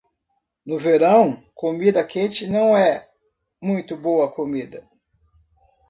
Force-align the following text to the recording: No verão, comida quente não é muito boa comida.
No 0.65 0.79
verão, 0.79 1.43
comida 1.53 2.03
quente 2.03 2.47
não 2.47 2.75
é 2.75 3.07
muito 3.61 3.95
boa 3.95 4.31
comida. 4.31 4.83